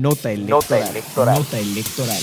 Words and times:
Nota 0.00 0.32
electoral. 0.32 1.38
Nota 1.38 1.58
electoral. 1.60 2.22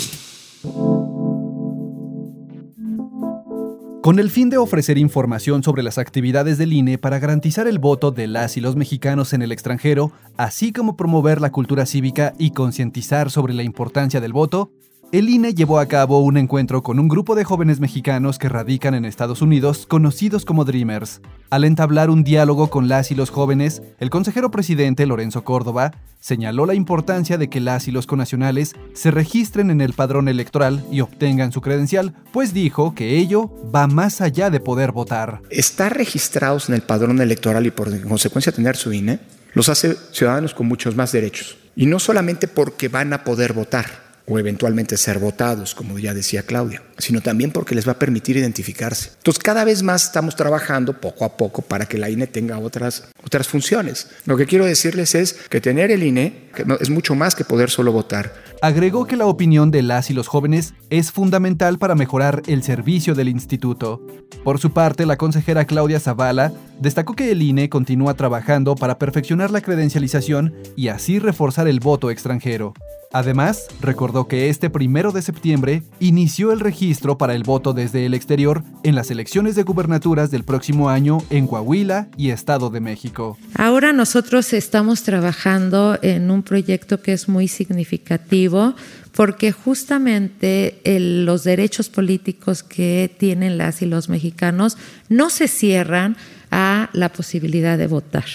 Con 4.02 4.20
el 4.20 4.30
fin 4.30 4.50
de 4.50 4.58
ofrecer 4.58 4.98
información 4.98 5.64
sobre 5.64 5.82
las 5.82 5.98
actividades 5.98 6.58
del 6.58 6.74
INE 6.74 6.98
para 6.98 7.20
garantizar 7.20 7.68
el 7.68 7.80
voto 7.80 8.12
de 8.12 8.28
las 8.28 8.58
y 8.58 8.62
los 8.62 8.76
mexicanos 8.76 9.32
en 9.32 9.42
el 9.42 9.54
extranjero, 9.54 10.12
así 10.36 10.74
como 10.74 10.98
promover 10.98 11.40
la 11.40 11.52
cultura 11.52 11.86
cívica 11.86 12.34
y 12.38 12.52
concientizar 12.52 13.32
sobre 13.32 13.54
la 13.54 13.64
importancia 13.64 14.20
del 14.20 14.34
voto, 14.34 14.72
el 15.12 15.30
INE 15.30 15.54
llevó 15.54 15.80
a 15.80 15.88
cabo 15.88 16.20
un 16.20 16.38
encuentro 16.38 16.84
con 16.84 16.98
un 16.98 17.10
grupo 17.10 17.36
de 17.36 17.44
jóvenes 17.44 17.82
mexicanos 17.82 18.40
que 18.40 18.48
radican 18.48 18.94
en 18.94 19.04
Estados 19.04 19.42
Unidos, 19.42 19.86
conocidos 19.86 20.46
como 20.46 20.64
Dreamers. 20.64 21.20
Al 21.50 21.66
entablar 21.66 22.10
un 22.10 22.24
diálogo 22.24 22.70
con 22.70 22.88
las 22.88 23.12
y 23.12 23.16
los 23.16 23.30
jóvenes, 23.30 23.82
el 24.00 24.10
consejero 24.10 24.52
presidente 24.52 25.06
Lorenzo 25.06 25.44
Córdoba 25.44 25.92
señaló 26.22 26.66
la 26.66 26.76
importancia 26.76 27.38
de 27.38 27.50
que 27.50 27.60
las 27.60 27.90
y 27.90 27.92
los 27.92 28.08
conacionales 28.08 28.74
se 28.94 29.12
registren 29.12 29.70
en 29.70 29.82
el 29.82 29.92
padrón 29.92 30.30
electoral 30.30 30.86
y 30.90 31.02
obtengan 31.02 31.52
su 31.52 31.60
credencial, 31.60 32.14
pues 32.32 32.54
dijo 32.54 32.96
que 32.96 33.18
ello 33.18 33.52
va 33.76 33.88
más 33.88 34.22
allá 34.22 34.50
de 34.50 34.62
poder 34.62 34.94
votar. 34.94 35.42
Estar 35.50 35.94
registrados 35.94 36.70
en 36.70 36.76
el 36.76 36.84
padrón 36.84 37.20
electoral 37.20 37.66
y 37.66 37.72
por 37.72 37.90
consecuencia 38.08 38.54
tener 38.54 38.78
su 38.78 38.94
INE 38.94 39.20
los 39.54 39.68
hace 39.68 39.98
ciudadanos 40.14 40.54
con 40.54 40.70
muchos 40.70 40.96
más 40.96 41.12
derechos. 41.12 41.58
Y 41.76 41.86
no 41.86 42.00
solamente 42.00 42.48
porque 42.48 42.88
van 42.88 43.12
a 43.12 43.26
poder 43.26 43.52
votar, 43.52 44.11
o 44.28 44.40
eventualmente 44.40 44.98
ser 44.98 45.20
votados, 45.20 45.76
como 45.76 46.00
ya 46.00 46.14
decía 46.14 46.44
Claudia, 46.44 46.84
sino 46.98 47.22
también 47.22 47.52
porque 47.52 47.76
les 47.76 47.88
va 47.88 47.94
a 47.94 48.00
permitir 48.00 48.38
identificarse. 48.38 49.12
Entonces, 49.18 49.44
cada 49.44 49.64
vez 49.64 49.84
más 49.84 50.06
estamos 50.06 50.36
trabajando 50.36 51.00
poco 51.00 51.26
a 51.26 51.38
poco 51.38 51.62
para 51.62 51.86
que 51.86 51.98
la 51.98 52.10
INE 52.10 52.28
tenga 52.28 52.60
otras, 52.60 53.10
otras 53.24 53.48
funciones. 53.48 54.08
Lo 54.26 54.38
que 54.38 54.46
quiero 54.46 54.66
decirles 54.66 55.16
es 55.16 55.34
que 55.34 55.62
tener 55.62 55.92
el 55.92 56.04
INE 56.04 56.50
es 56.80 56.90
mucho 56.90 57.16
más 57.16 57.36
que 57.36 57.46
poder 57.46 57.70
solo 57.70 57.92
votar. 57.92 58.34
Agregó 58.62 59.06
que 59.06 59.18
la 59.18 59.26
opinión 59.26 59.72
de 59.72 59.82
las 59.82 60.10
y 60.10 60.14
los 60.14 60.28
jóvenes 60.28 60.74
es 60.90 61.12
fundamental 61.12 61.78
para 61.78 61.96
mejorar 61.96 62.44
el 62.48 62.64
servicio 62.64 63.16
del 63.16 63.30
instituto. 63.30 64.06
Por 64.44 64.60
su 64.60 64.72
parte, 64.72 65.06
la 65.06 65.18
consejera 65.18 65.66
Claudia 65.66 66.00
Zavala 66.00 66.54
destacó 66.80 67.16
que 67.16 67.32
el 67.32 67.42
INE 67.42 67.70
continúa 67.70 68.16
trabajando 68.16 68.76
para 68.76 68.98
perfeccionar 68.98 69.52
la 69.52 69.62
credencialización 69.62 70.54
y 70.76 70.88
así 70.90 71.20
reforzar 71.20 71.68
el 71.68 71.80
voto 71.80 72.12
extranjero. 72.12 72.74
Además, 73.14 73.68
recordó 73.82 74.28
que 74.28 74.50
este 74.50 74.70
primero 74.70 75.12
de 75.12 75.22
septiembre 75.22 75.84
inició 76.00 76.54
el 76.54 76.62
registro 76.62 77.18
para 77.18 77.36
el 77.36 77.44
voto 77.44 77.74
desde 77.74 78.06
el 78.06 78.14
exterior 78.14 78.64
en 78.84 78.96
las 78.96 79.12
elecciones 79.12 79.56
de 79.56 79.64
gubernaturas 79.64 80.32
del 80.32 80.46
próximo 80.46 80.90
año 80.90 81.18
en 81.30 81.46
Coahuila 81.46 82.08
y 82.16 82.30
Estado 82.30 82.70
de 82.70 82.80
México. 82.80 83.38
Ahora 83.56 83.92
nosotros 83.92 84.54
estamos 84.54 85.04
trabajando 85.04 86.00
en 86.02 86.32
un 86.32 86.42
proyecto 86.42 87.02
que 87.02 87.12
es 87.12 87.28
muy 87.28 87.50
significativo 87.50 88.76
porque 89.14 89.52
justamente 89.52 90.80
los 90.86 91.44
derechos 91.44 91.90
políticos 91.90 92.64
que 92.64 93.14
tienen 93.18 93.58
las 93.58 93.82
y 93.82 93.88
los 93.88 94.08
mexicanos 94.08 94.78
no 95.10 95.30
se 95.30 95.50
cierran 95.50 96.16
a 96.50 96.90
la 96.94 97.10
posibilidad 97.10 97.78
de 97.78 97.88
votar. 97.88 98.26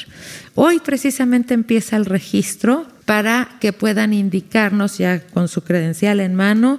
Hoy 0.55 0.81
precisamente 0.81 1.55
empieza 1.55 1.97
el 1.97 2.05
registro 2.05 2.87
para 3.07 3.49
que 3.61 3.73
puedan 3.73 4.13
indicarnos 4.13 4.99
ya 4.99 5.21
con 5.21 5.49
su 5.49 5.63
credencial 5.63 6.21
en 6.21 6.35
mano 6.35 6.79